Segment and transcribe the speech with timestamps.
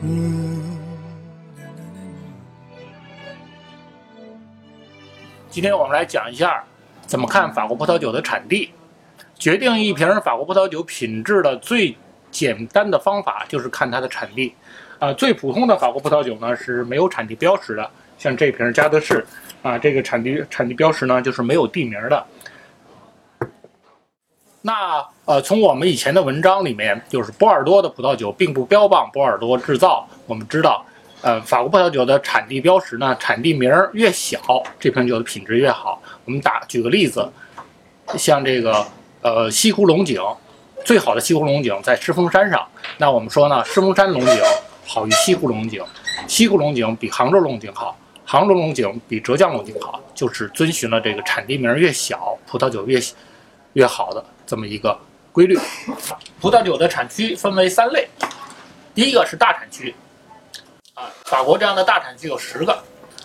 [0.00, 0.78] 嗯
[5.50, 6.62] 今天我们来讲一下
[7.04, 8.70] 怎么看法国葡萄酒的产地。
[9.36, 11.96] 决定一瓶法国葡萄酒品质的最
[12.30, 14.54] 简单的方法就是看它的产地。
[14.98, 19.24] 啊，最普通的法国葡萄酒呢是没有产地标识的，像这瓶加德士，
[19.62, 22.24] 啊，这个产地产地标识呢就是没有地名的。
[24.68, 30.06] 那呃，从我们以前的文章里面，就是波尔多的葡萄酒并不标榜波尔多制造。
[30.26, 30.84] 我们知道，
[31.22, 34.38] 呃，法国葡萄酒的产地标识呢，产地名越小，
[34.78, 36.02] 这瓶酒的品质越好。
[36.26, 37.26] 我们打举个例子，
[38.18, 38.86] 像这个
[39.22, 40.20] 呃西湖龙井，
[40.84, 42.62] 最好的西湖龙井在狮峰山上。
[42.98, 44.38] 那我们说呢，狮峰山龙井
[44.84, 45.82] 好于西湖龙井，
[46.26, 47.96] 西湖龙井比杭州龙井好，
[48.26, 53.00] 杭州龙井比浙江龙井好，就是遵循了这个产地名越小，葡萄酒越
[53.74, 54.24] 越好的。
[54.46, 54.98] 这么一个
[55.30, 55.58] 规律，
[56.40, 58.08] 葡萄酒的产区分为三类，
[58.94, 59.94] 第一个是大产区，
[60.94, 62.82] 啊，法国这样的大产区有十个。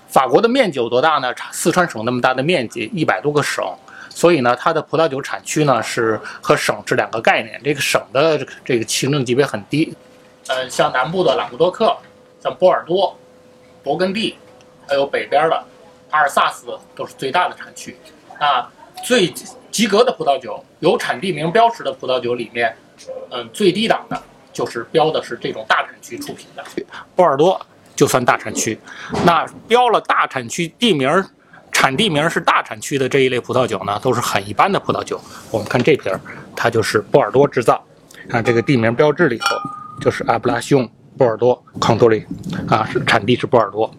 [0.09, 1.33] 法国的面积有多大呢？
[1.53, 3.65] 四川省那么大的面积，一百多个省，
[4.09, 7.57] 所以呢，它的葡萄酒产区呢是和省是两个概念。
[7.63, 9.95] 这个省的这个行政级别很低，
[10.47, 11.97] 呃，像南部的朗布多克，
[12.43, 13.17] 像波尔多、
[13.81, 14.37] 勃艮第，
[14.85, 15.63] 还有北边的
[16.09, 17.97] 阿尔萨斯都是最大的产区，
[18.39, 18.69] 啊，
[19.05, 19.33] 最。
[19.73, 22.77] 及格的葡萄酒，有产地名标识的葡萄酒里面，
[23.31, 24.21] 嗯，最低档的
[24.53, 26.63] 就是标的是这种大产区出品的。
[27.15, 27.59] 波尔多
[27.95, 28.79] 就算大产区，
[29.25, 31.09] 那标了大产区地名、
[31.71, 35.19] 产地名是大产区的这一类葡萄酒呢，都是很一般的葡萄酒。
[35.49, 36.13] 我们看这瓶，
[36.55, 37.83] 它就是波尔多制造，
[38.29, 39.45] 看这个地名标志里头
[39.99, 42.23] 就是阿布拉西翁波尔多康多利，
[42.67, 43.91] 啊，是产地是波尔多。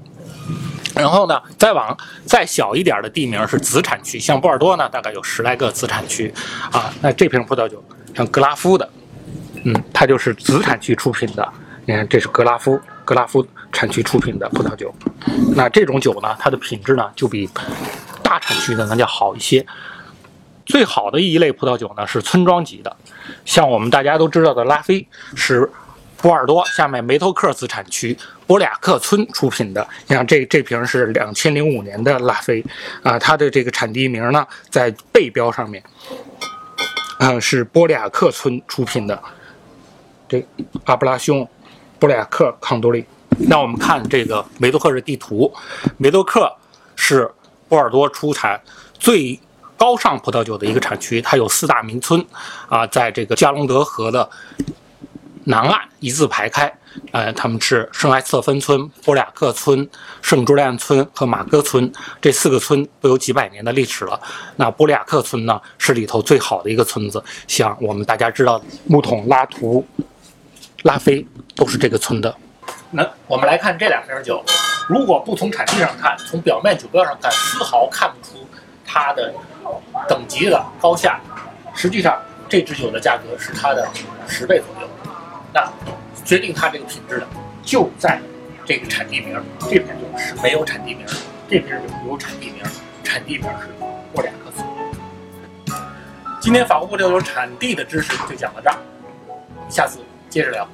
[0.94, 6.32] 然后呢，再往再小一点的地名是子产区，像波尔多呢，大概有十来个子产区，
[6.70, 7.82] 啊，那这瓶葡萄酒
[8.14, 8.88] 像格拉夫的，
[9.64, 11.46] 嗯，它就是子产区出品的。
[11.84, 14.94] 你看，这是格拉夫，格拉夫产区出品的葡萄酒。
[15.56, 17.50] 那这种酒呢，它的品质呢，就比
[18.22, 19.66] 大产区的那叫好一些。
[20.64, 22.96] 最好的一类葡萄酒呢，是村庄级的，
[23.44, 25.68] 像我们大家都知道的拉菲是。
[26.24, 32.64] 波尔多下面梅托克子产区波雅克村出品的，你看这这瓶是两千零五年的拉菲，
[33.02, 35.84] 啊，它的这个产地名呢在背标上面，
[37.18, 39.22] 啊是波雅克村出品的，
[40.26, 40.42] 这
[40.86, 41.46] 阿布拉兄
[41.98, 43.04] 波雅克康多利。
[43.40, 45.52] 那我们看这个梅多克的地图，
[45.98, 46.50] 梅多克
[46.96, 47.30] 是
[47.68, 48.58] 波尔多出产
[48.98, 49.38] 最
[49.76, 52.24] 高尚葡萄酒的一个产区，它有四大名村，
[52.70, 54.26] 啊，在这个加隆德河的。
[55.44, 56.72] 南岸一字排开，
[57.12, 59.88] 呃，他们是圣埃斯特芬村、波利亚克村、
[60.22, 61.90] 圣朱利安村和马戈村
[62.20, 64.18] 这四个村都有几百年的历史了。
[64.56, 69.86] 那波利亚克村呢，是里头最好的一个村子，像我们大家知道木桶、拉图、
[70.84, 72.34] 拉菲都是这个村的。
[72.90, 74.42] 那我们来看这两瓶酒，
[74.88, 78.46] 如果不从产地上看，从表面酒标上看，丝毫看不出
[78.86, 79.34] 它的
[80.08, 81.20] 等级的高下。
[81.74, 82.16] 实际上，
[82.48, 83.86] 这支酒的价格是它的
[84.26, 84.73] 十倍左右。
[85.54, 85.72] 那
[86.24, 87.26] 决定它这个品质的，
[87.62, 88.20] 就在
[88.64, 89.40] 这个产地名。
[89.60, 91.06] 这瓶酒是没有产地名，
[91.48, 92.64] 这瓶酒有产地名，
[93.04, 93.68] 产地名是
[94.12, 94.64] 波雅克斯。
[96.40, 98.76] 今天法国葡萄酒产地的知识就讲到这儿，
[99.70, 100.68] 下次接着聊。